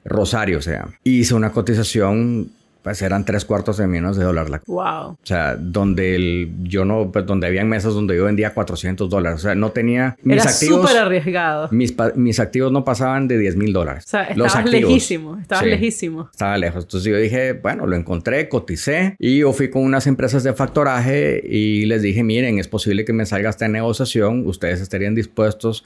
[0.08, 2.50] Rosario, o sea, hice una cotización
[2.82, 4.50] pues eran tres cuartos de millones de dólares.
[4.50, 4.62] La...
[4.66, 5.10] Wow.
[5.10, 9.40] O sea, donde el, yo no, pues donde habían mesas donde yo vendía 400 dólares.
[9.40, 10.88] O sea, no tenía mis Era activos.
[10.88, 11.68] súper arriesgado.
[11.70, 14.04] Mis, mis, activos no pasaban de 10 mil dólares.
[14.06, 15.38] O sea, estabas lejísimo.
[15.38, 16.28] Estabas lejísimo.
[16.30, 16.84] Estaba lejos.
[16.84, 21.42] Entonces yo dije, bueno, lo encontré, coticé y yo fui con unas empresas de factoraje
[21.46, 24.46] y les dije, miren, es posible que me salga esta negociación.
[24.46, 25.84] Ustedes estarían dispuestos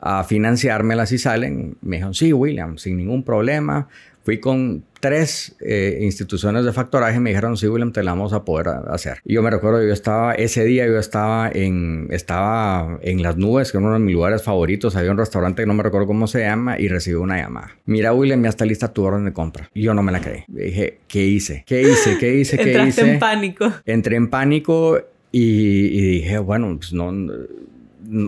[0.00, 1.76] a financiármela si salen.
[1.80, 3.88] Me dijeron, sí, William, sin ningún problema.
[4.24, 8.32] Fui con tres eh, instituciones de factoraje y me dijeron, sí, William, te la vamos
[8.32, 9.18] a poder hacer.
[9.22, 13.70] Y yo me recuerdo, yo estaba, ese día yo estaba en, estaba en las nubes,
[13.70, 14.96] que es uno de mis lugares favoritos.
[14.96, 17.76] Había un restaurante que no me recuerdo cómo se llama y recibí una llamada.
[17.84, 19.68] Mira, William, ya está lista tu orden de compra.
[19.74, 20.44] Y yo no me la creí.
[20.48, 21.64] Dije, ¿qué hice?
[21.66, 22.16] ¿Qué hice?
[22.16, 22.56] ¿Qué hice?
[22.56, 23.12] ¿Qué Entraste hice?
[23.12, 23.72] en pánico.
[23.84, 24.98] Entré en pánico
[25.32, 27.12] Y, dije, bueno, pues no,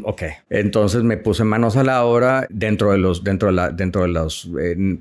[0.05, 0.23] ok.
[0.51, 4.09] Entonces me puse manos a la obra dentro de los, dentro de la, dentro de
[4.09, 4.99] los eh,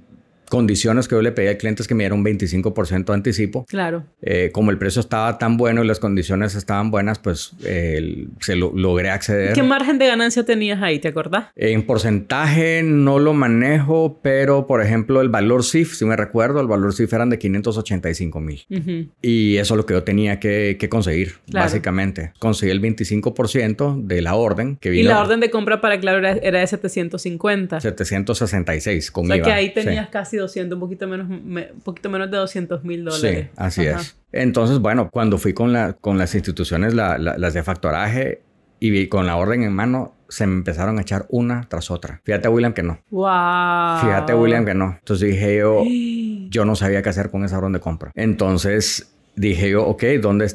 [0.49, 3.65] condiciones que yo le pedí al cliente es que me diera un 25% de anticipo.
[3.65, 4.05] Claro.
[4.21, 8.71] Eh, como el precio estaba tan bueno y las condiciones estaban buenas, pues se lo,
[8.73, 9.53] logré acceder.
[9.53, 10.99] ¿Qué margen de ganancia tenías ahí?
[10.99, 11.47] ¿Te acordás?
[11.55, 16.67] En porcentaje no lo manejo, pero por ejemplo el valor CIF, si me recuerdo, el
[16.67, 19.12] valor CIF eran de 585 mil.
[19.21, 22.31] Y eso es lo que yo tenía que, conseguir, básicamente.
[22.39, 25.03] Conseguí el 25% de la orden que vino.
[25.03, 27.81] Y la orden de compra para Claro era, de 750.
[27.81, 32.32] 766 con O sea que ahí tenías casi 200, un poquito menos, un poquito menos
[32.32, 33.45] de 200 mil dólares.
[33.45, 34.17] Sí, así es.
[34.32, 38.41] Entonces, bueno, cuando fui con, la, con las instituciones, las de factoraje,
[38.80, 42.21] y con la orden en mano, se me empezaron a echar una tras otra.
[42.24, 43.00] Fíjate, William, que no.
[43.10, 44.00] Wow.
[44.02, 44.98] Fíjate, William, que no.
[45.00, 45.84] Entonces dije yo,
[46.50, 48.12] yo no sabía qué hacer con esa orden de compra.
[48.15, 50.48] Entonces dije yo, ok, ¿dónde,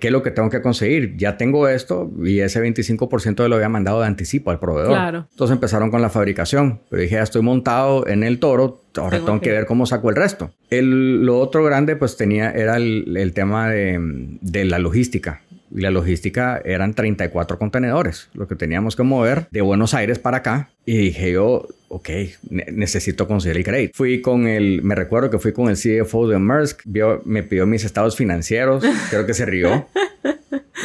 [0.00, 1.16] ¿qué es lo que tengo que conseguir?
[1.16, 4.92] Ya tengo esto y ese 25% lo había mandado de anticipo al proveedor.
[4.92, 5.26] Claro.
[5.30, 6.80] Entonces empezaron con la fabricación.
[6.90, 9.50] Pero dije, ya estoy montado en el toro, ahora tengo, que...
[9.50, 10.50] ver cómo saco el resto.
[10.70, 13.98] El, lo otro grande pues tenía, era el, el tema de,
[14.40, 19.60] de la logística y la logística eran 34 contenedores, lo que teníamos que mover de
[19.60, 20.70] Buenos Aires para acá.
[20.84, 22.08] Y dije yo, ok,
[22.50, 23.92] necesito conseguir el crédito.
[23.94, 27.66] Fui con el, me recuerdo que fui con el CFO de Maersk, vio, me pidió
[27.66, 29.86] mis estados financieros, creo que se rió.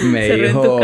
[0.05, 0.79] Me se dijo,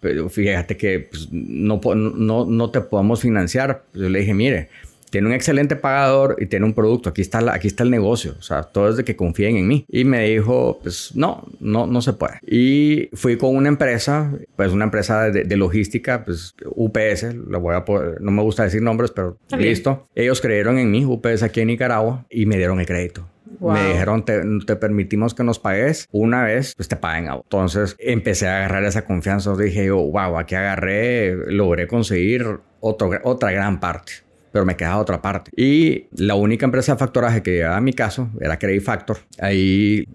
[0.00, 3.84] pero fíjate que pues, no, no, no te podemos financiar.
[3.94, 4.68] Yo le dije, mire,
[5.10, 7.10] tiene un excelente pagador y tiene un producto.
[7.10, 8.34] Aquí está, aquí está el negocio.
[8.38, 9.84] O sea, todo es de que confíen en mí.
[9.88, 12.40] Y me dijo, pues no, no, no se puede.
[12.46, 17.84] Y fui con una empresa, pues una empresa de, logística, pues UPS, lo voy a
[18.20, 20.06] no me gusta decir nombres, pero listo.
[20.14, 23.26] Ellos creyeron en mí, UPS aquí en Nicaragua, y me dieron el crédito.
[23.60, 27.32] Me dijeron, te, te, permitimos que nos pagues una vez, pues te paguen.
[27.32, 29.56] Entonces empecé a agarrar esa confianza.
[29.56, 34.27] Dije yo, wow, aquí agarré, logré conseguir otro, otra gran parte
[34.58, 35.52] pero me quedaba otra parte.
[35.56, 39.18] Y la única empresa de factoraje que llevaba a mi caso era Credit Factor.
[39.38, 40.06] Ahí eh,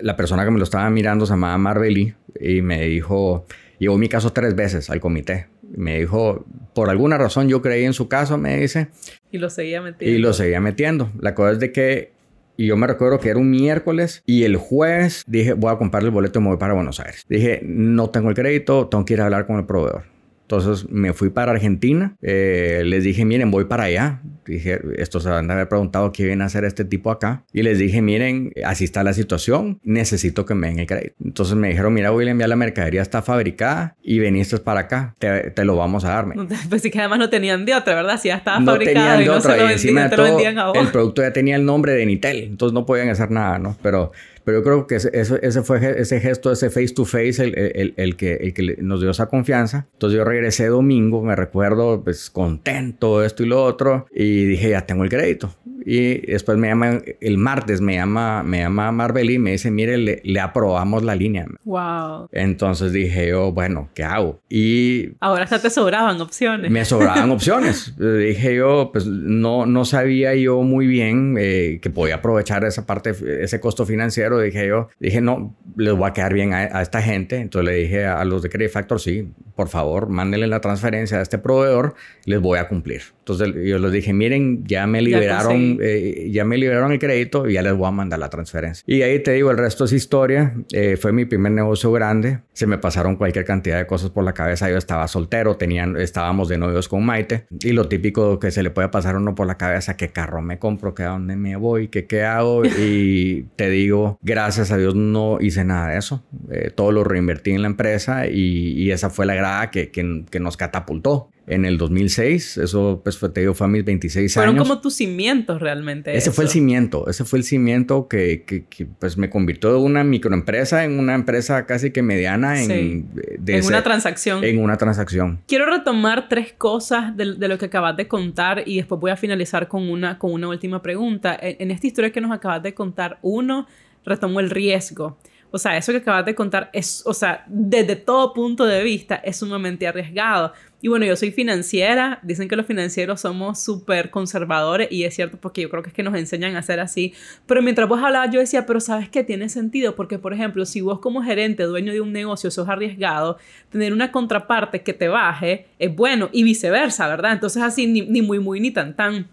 [0.00, 3.46] la persona que me lo estaba mirando se llamaba Marbeli y me dijo,
[3.78, 5.46] llevó mi caso tres veces al comité.
[5.76, 8.88] Me dijo, por alguna razón yo creí en su caso, me dice.
[9.30, 10.18] Y lo seguía metiendo.
[10.18, 11.12] Y lo seguía metiendo.
[11.20, 12.12] La cosa es de que
[12.56, 16.02] y yo me recuerdo que era un miércoles y el jueves dije, voy a comprar
[16.02, 17.24] el boleto y me voy para Buenos Aires.
[17.28, 20.13] Dije, no tengo el crédito, tengo que ir a hablar con el proveedor.
[20.44, 22.16] Entonces me fui para Argentina.
[22.22, 24.20] Eh, les dije, miren, voy para allá.
[24.46, 27.44] Dije, estos se van a haber preguntado qué viene a hacer este tipo acá.
[27.52, 29.80] Y les dije, miren, así está la situación.
[29.82, 31.14] Necesito que me den el crédito.
[31.24, 35.14] Entonces me dijeron, mira, William, ya la mercadería está fabricada y veniste para acá.
[35.18, 36.24] Te, lo vamos a dar.
[36.68, 38.20] Pues sí que además no tenían de otra, ¿verdad?
[38.20, 40.78] Si ya estaba no fabricado y no se lo, vendían, te lo vendían a vos.
[40.78, 42.44] El producto ya tenía el nombre de Nitel.
[42.44, 43.76] Entonces no podían hacer nada, ¿no?
[43.82, 44.12] Pero
[44.44, 47.94] pero yo creo que ese, ese fue ese gesto, ese face to face, el, el,
[47.96, 49.86] el, que, el que nos dio esa confianza.
[49.94, 54.86] Entonces yo regresé domingo, me recuerdo, pues contento, esto y lo otro, y dije, ya
[54.86, 55.54] tengo el crédito.
[55.84, 59.98] Y después me llama, el martes me llama, me llama Marbeli y me dice, mire,
[59.98, 61.46] le, le aprobamos la línea.
[61.64, 62.28] Wow.
[62.32, 64.40] Entonces dije yo, bueno, ¿qué hago?
[64.48, 65.10] Y...
[65.20, 66.70] Ahora ya te sobraban opciones.
[66.70, 67.94] Me sobraban opciones.
[67.98, 73.14] dije yo, pues no, no sabía yo muy bien eh, que podía aprovechar esa parte,
[73.40, 74.40] ese costo financiero.
[74.40, 77.36] Dije yo, dije, no, les voy a quedar bien a, esta gente.
[77.36, 81.22] Entonces le dije a, los de Credit Factor, sí, por favor, mándenle la transferencia a
[81.22, 81.94] este proveedor,
[82.24, 83.02] les voy a cumplir.
[83.20, 87.54] Entonces yo les dije, miren, ya me liberaron, eh, ya, me liberaron el crédito y
[87.54, 88.84] ya les voy a mandar la transferencia.
[88.86, 90.54] Y ahí te digo, el resto es historia.
[90.72, 92.40] Eh, fue mi primer negocio grande.
[92.52, 94.70] Se me pasaron cualquier cantidad de cosas por la cabeza.
[94.70, 97.46] Yo estaba soltero, tenían, estábamos de novios con Maite.
[97.60, 100.42] Y lo típico que se le puede pasar a uno por la cabeza, ¿qué carro
[100.42, 100.94] me compro?
[100.94, 101.88] ¿Qué a dónde me voy?
[101.88, 102.62] ¿Qué, qué hago?
[102.84, 106.24] Y te digo, gracias a Dios no hice nada de eso.
[106.50, 110.24] Eh, todo lo reinvertí en la empresa y, y esa fue la grada que, que,
[110.30, 112.58] que nos catapultó en el 2006.
[112.58, 114.46] Eso, pues, fue, te digo, fue a mis 26 años.
[114.46, 116.16] Fueron como tus cimientos realmente.
[116.16, 117.08] Ese fue el cimiento.
[117.08, 121.66] Ese fue el cimiento que, que, pues, me convirtió de una microempresa en una empresa
[121.66, 123.08] casi que mediana en...
[123.46, 124.44] en una transacción.
[124.44, 125.40] En una transacción.
[125.46, 129.16] Quiero retomar tres cosas de, de, lo que acabas de contar y después voy a
[129.16, 131.36] finalizar con una, con una última pregunta.
[131.40, 133.66] En, en esta historia que nos acabas de contar, uno,
[134.04, 135.18] retomó el riesgo.
[135.54, 139.14] O sea, eso que acabas de contar es, o sea, desde todo punto de vista
[139.14, 140.52] es sumamente arriesgado.
[140.80, 145.38] Y bueno, yo soy financiera, dicen que los financieros somos súper conservadores y es cierto
[145.40, 147.14] porque yo creo que es que nos enseñan a ser así.
[147.46, 150.80] Pero mientras vos hablabas yo decía, pero sabes que tiene sentido porque, por ejemplo, si
[150.80, 153.38] vos como gerente, dueño de un negocio, sos arriesgado,
[153.70, 157.30] tener una contraparte que te baje es bueno y viceversa, ¿verdad?
[157.30, 159.28] Entonces así ni, ni muy, muy, ni tan, tan.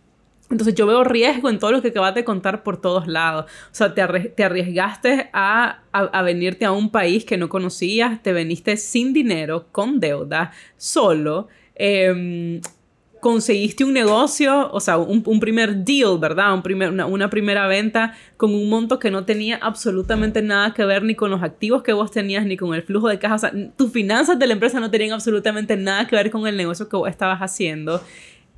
[0.51, 3.45] Entonces yo veo riesgo en todo lo que acabas de contar por todos lados.
[3.45, 8.77] O sea, te, arriesgaste a, a, venirte a un país que no conocías, te veniste
[8.77, 11.47] sin dinero, con deuda, solo.
[11.75, 12.61] Em,
[13.21, 16.53] conseguiste un negocio, o sea, un, primer deal, ¿verdad?
[16.55, 21.03] Un primer, una, primera venta con un monto que no tenía absolutamente nada que ver
[21.03, 23.35] ni con los activos que vos tenías, ni con el flujo de caja.
[23.35, 26.57] O sea, tus finanzas de la empresa no tenían absolutamente nada que ver con el
[26.57, 28.01] negocio que vos estabas haciendo.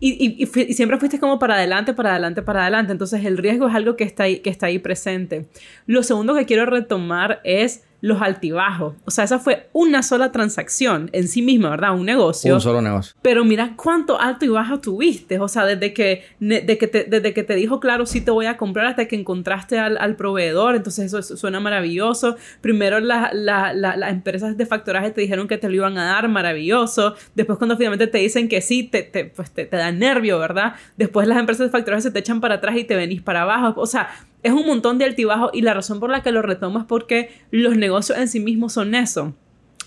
[0.05, 2.91] Y, siempre fuiste como para adelante, para adelante, para adelante.
[2.91, 5.47] Entonces el riesgo es algo que está ahí, que está ahí presente.
[5.85, 8.95] Lo segundo que quiero retomar es los altibajos.
[9.05, 11.95] O sea, esa fue una sola transacción en sí misma, ¿verdad?
[11.95, 12.53] Un negocio.
[12.53, 13.15] Un solo negocio.
[13.21, 15.39] Pero mira cuánto alto y bajo tuviste.
[15.39, 18.45] O sea, desde que, de que te, desde que te dijo, claro, sí te voy
[18.45, 20.75] a comprar hasta que encontraste al, proveedor.
[20.75, 22.35] Entonces eso, suena maravilloso.
[22.59, 27.15] Primero las empresas de factoraje te dijeron que te lo iban a dar, maravilloso.
[27.35, 30.75] Después cuando finalmente te dicen que sí, te, te, pues te, te da nervio, ¿verdad?
[30.97, 33.79] Después las empresas de factoraje se te echan para atrás y te venís para abajo.
[33.79, 34.09] O sea,
[34.43, 37.31] es un montón de altibajos y la razón por la que lo retomo es porque
[37.49, 39.33] los negocios en sí mismos son eso.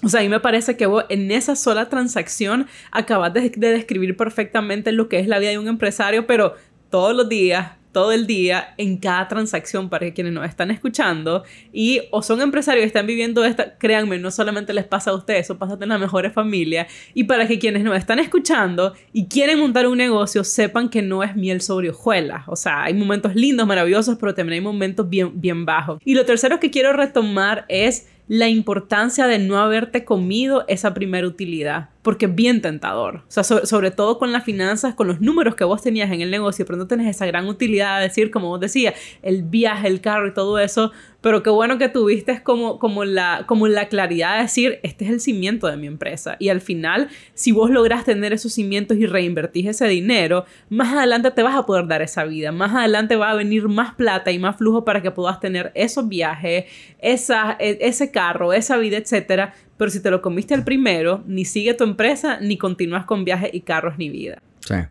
[0.03, 3.71] O sea, a mí me parece que vos en esa sola transacción acabas de, de
[3.71, 6.55] describir perfectamente lo que es la vida de un empresario, pero
[6.91, 12.03] todos los días, todo el día en cada transacción para quienes nos están escuchando y
[12.11, 15.57] o son empresarios y están viviendo esta, créanme, no solamente les pasa a ustedes, eso
[15.57, 16.89] pasa en las mejores familias.
[17.15, 21.23] Y para que quienes nos están escuchando y quieren montar un negocio sepan que no
[21.23, 25.41] es miel sobre hojuelas, o sea, hay momentos lindos, maravillosos, pero también hay momentos bien,
[25.41, 25.99] bien bajos.
[26.05, 31.27] Y lo tercero que quiero retomar es la importancia de no haberte comido esa primera
[31.27, 33.25] utilidad, porque es bien tentador.
[33.27, 36.31] O sea, sobre todo con las finanzas, con los números que vos tenías en el
[36.31, 40.01] negocio, pero no tenés esa gran utilidad de decir, como vos decías, el viaje, el
[40.01, 44.37] carro y todo eso, pero qué bueno que tuviste como, como, la, como la claridad
[44.37, 46.37] de decir, este es el cimiento de mi empresa.
[46.39, 51.33] Y al final, si vos lográs tener esos cimientos y reinvertís ese dinero, más adelante
[51.33, 54.39] te vas a poder dar esa vida, más adelante va a venir más plata y
[54.39, 56.67] más flujo para que puedas tener esos viajes,
[57.01, 59.55] esa, e, ese carro, esa vida, etcétera.
[59.77, 63.51] Pero si te lo comiste al primero, ni sigue tu empresa, ni continúas con viajes
[63.53, 64.41] y carros ni vida.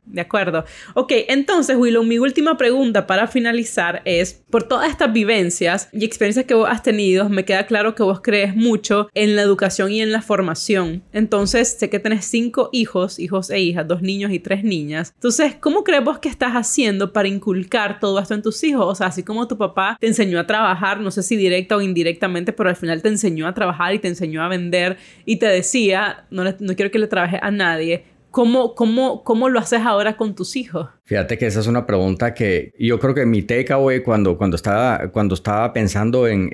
[0.06, 0.66] De acuerdo.
[0.94, 6.46] Ok, entonces, Willow, mi última pregunta para finalizar es, por todas estas vivencias y experiencias
[6.46, 10.02] que vos has tenido, me queda claro que vos crees mucho en la educación y
[10.02, 11.04] en la formación.
[11.12, 15.12] Entonces, sé que tenés cinco hijos, hijos e hijas, dos niños y tres niñas.
[15.16, 18.86] Entonces, ¿cómo crees vos que estás haciendo para inculcar todo esto en tus hijos?
[18.86, 21.82] O sea, así como tu papá te enseñó a trabajar, no sé si directa o
[21.82, 25.48] indirectamente, pero al final te enseñó a trabajar y te enseñó a vender y te
[25.48, 30.17] decía, no, no quiero que le trabaje a nadie ¿Cómo, cómo, ¿Cómo lo haces ahora
[30.17, 30.89] con tus hijos?
[31.06, 35.10] Fíjate que esa es una pregunta que yo creo que mi takeaway cuando, cuando, estaba,
[35.13, 36.50] cuando estaba pensando en,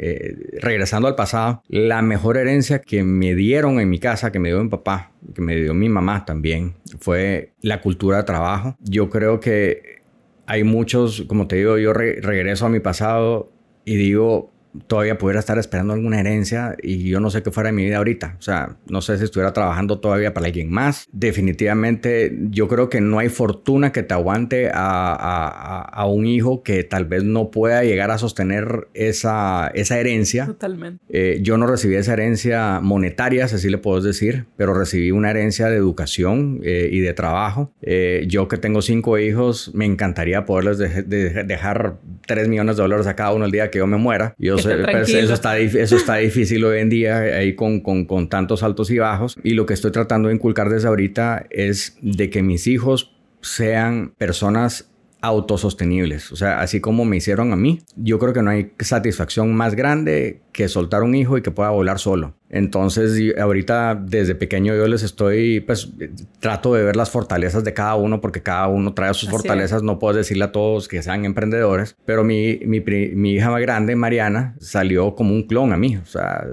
[0.00, 4.48] eh, regresando al pasado, la mejor herencia que me dieron en mi casa, que me
[4.48, 8.74] dio mi papá, que me dio mi mamá también, fue la cultura de trabajo.
[8.80, 10.00] Yo creo que
[10.46, 13.52] hay muchos, como te digo, yo regreso a mi pasado
[13.84, 14.54] y digo,
[14.86, 17.98] todavía pudiera estar esperando alguna herencia y yo no sé qué fuera de mi vida
[17.98, 18.36] ahorita.
[18.38, 21.06] O sea, no sé si estuviera trabajando todavía para alguien más.
[21.12, 26.84] Definitivamente yo creo que no hay fortuna que te aguante a, a, un hijo que
[26.84, 30.46] tal vez no pueda llegar a sostener esa, esa herencia.
[30.46, 31.02] Totalmente.
[31.08, 35.68] Eh, yo no recibí esa herencia monetaria, así le puedo decir, pero recibí una herencia
[35.68, 37.72] de educación eh, y de trabajo.
[37.82, 43.16] Eh, yo que tengo cinco hijos, me encantaría poderles dejar 3 millones de dólares a
[43.16, 44.34] cada uno el día que yo me muera.
[44.38, 48.62] Yo pues, eso, está, eso está difícil hoy en día, ahí con, con, con tantos
[48.62, 49.36] altos y bajos.
[49.42, 54.12] Y lo que estoy tratando de inculcar desde ahorita es de que mis hijos sean
[54.18, 54.90] personas
[55.26, 56.32] autosostenibles.
[56.32, 59.74] O sea, así como me hicieron a mí, yo creo que no hay satisfacción más
[59.74, 62.34] grande que soltar un hijo y que pueda volar solo.
[62.48, 65.92] Entonces, ahorita desde pequeño yo les estoy, pues
[66.38, 69.82] trato de ver las fortalezas de cada uno porque cada uno trae sus fortalezas.
[69.82, 73.96] No puedo decirle a todos que sean emprendedores, pero mi, mi, mi, hija más grande,
[73.96, 75.96] Mariana, salió como un clon a mí.
[75.96, 76.46] O sea,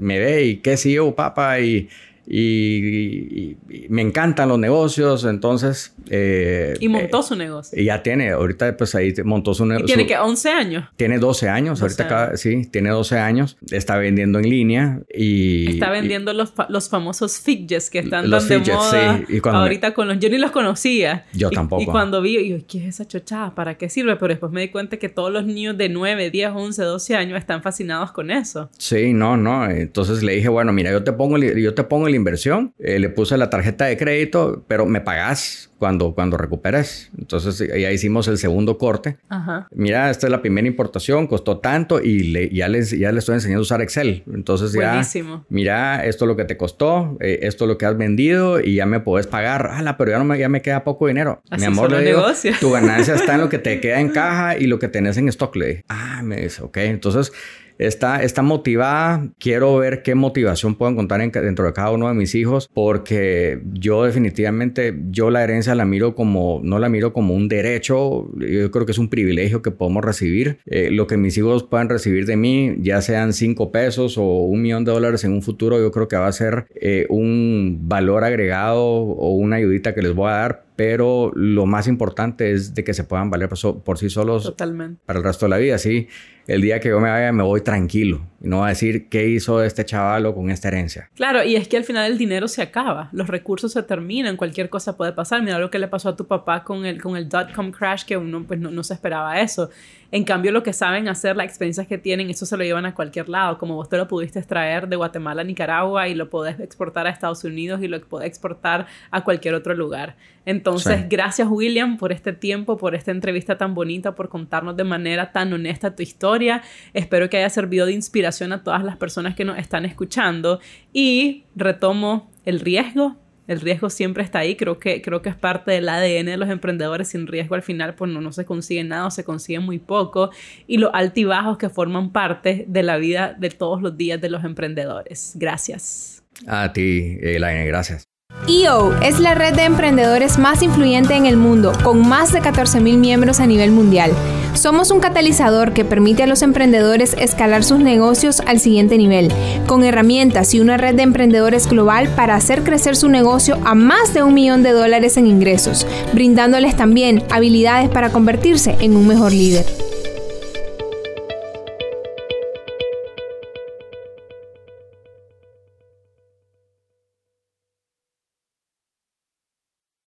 [0.00, 1.88] me ve y qué sí, o papá, y
[2.30, 3.56] y,
[3.88, 5.94] me encantan los negocios, entonces...
[6.10, 7.80] Eh, y montó su negocio.
[7.80, 9.86] Y ya tiene, ahorita pues ahí montó su negocio.
[9.86, 10.84] ¿Tiene que 11 años?
[10.96, 15.70] Tiene 12 años, ahorita sí, tiene 12 años, está vendiendo en línea y...
[15.70, 19.40] Está vendiendo los, los famosos fidgets que están tan de moda sí.
[19.42, 20.18] ahorita con los...
[20.18, 21.24] Yo ni los conocía.
[21.32, 21.82] Yo tampoco.
[21.82, 23.54] Y cuando vi, yo, ¿qué es esa chochada?
[23.54, 24.16] ¿Para qué sirve?
[24.16, 27.38] Pero después me di cuenta que todos los niños de 9, 10, 11, 12 años
[27.38, 28.68] están fascinados con eso.
[28.78, 29.70] Sí, no, no.
[29.70, 33.08] Entonces le dije, bueno, mira, yo te pongo yo te pongo el inversión, eh, le
[33.08, 37.10] puse la tarjeta de crédito, pero me pagas cuando, cuando recuperes.
[37.18, 39.16] Entonces ya hicimos el segundo corte.
[39.28, 39.68] Ajá.
[39.72, 43.36] Mira, esta es la primera importación, costó tanto y le, ya, les, ya les estoy
[43.36, 44.24] enseñando a usar Excel.
[44.32, 45.46] Entonces ya, Buenísimo.
[45.48, 48.74] mira, esto es lo que te costó, eh, esto es lo que has vendido y
[48.74, 49.68] ya me puedes pagar.
[49.72, 51.42] Ala, pero ya, no me, ya me queda poco dinero.
[51.50, 52.24] Así Mi amor, le digo,
[52.60, 55.28] tu ganancia está en lo que te queda en caja y lo que tenés en
[55.28, 55.54] stock.
[55.56, 56.76] Le dije, ah, me dice, ok.
[56.78, 57.32] Entonces
[57.78, 59.30] está, está motivada.
[59.38, 63.60] Quiero ver qué motivación puedo encontrar en dentro de cada uno de mis hijos, porque
[63.72, 68.70] yo definitivamente, yo la herencia la miro como, no la miro como un derecho, yo
[68.70, 70.58] creo que es un privilegio que podemos recibir.
[70.66, 74.62] Eh, lo que mis hijos puedan recibir de mí, ya sean cinco pesos o un
[74.62, 78.24] millón de dólares en un futuro, yo creo que va a ser eh, un valor
[78.24, 80.67] agregado o una ayudita que les voy a dar.
[80.78, 84.44] Pero lo más importante es de que se puedan valer por, so- por sí solos
[84.44, 85.00] Totalmente.
[85.06, 85.76] para el resto de la vida.
[85.76, 86.06] Sí,
[86.46, 89.28] el día que yo me vaya me voy tranquilo y no va a decir qué
[89.28, 91.10] hizo este chavalo con esta herencia.
[91.16, 94.68] Claro, y es que al final el dinero se acaba, los recursos se terminan, cualquier
[94.70, 95.42] cosa puede pasar.
[95.42, 98.16] Mira lo que le pasó a tu papá con el, con el dot-com crash, que
[98.16, 99.70] uno pues no, no se esperaba eso.
[100.10, 102.94] En cambio, lo que saben hacer, las experiencias que tienen, eso se lo llevan a
[102.94, 103.58] cualquier lado.
[103.58, 107.10] Como vos te lo pudiste traer de Guatemala a Nicaragua y lo podés exportar a
[107.10, 110.16] Estados Unidos y lo podés exportar a cualquier otro lugar.
[110.46, 111.06] Entonces, Sí.
[111.10, 115.52] gracias William por este tiempo, por esta entrevista tan bonita, por contarnos de manera tan
[115.52, 116.62] honesta tu historia.
[116.94, 120.58] Espero que haya servido de inspiración a todas las personas que nos están escuchando.
[120.92, 123.16] Y retomo el riesgo.
[123.48, 126.48] El riesgo siempre está ahí, creo que, creo que es parte del ADN de los
[126.48, 127.08] emprendedores.
[127.08, 130.30] Sin riesgo al final pues no, se consigue nada o se consigue muy poco.
[130.66, 134.44] Y los altibajos que forman parte de la vida de todos los días de los
[134.44, 135.32] emprendedores.
[135.34, 136.22] Gracias.
[136.46, 138.04] A ti, Elaine, gracias.
[138.48, 142.96] EO es la red de emprendedores más influyente en el mundo, con más de 14.000
[142.96, 144.12] miembros a nivel mundial.
[144.54, 149.30] Somos un catalizador que permite a los emprendedores escalar sus negocios al siguiente nivel,
[149.66, 154.14] con herramientas y una red de emprendedores global para hacer crecer su negocio a más
[154.14, 159.32] de un millón de dólares en ingresos, brindándoles también habilidades para convertirse en un mejor
[159.32, 159.87] líder.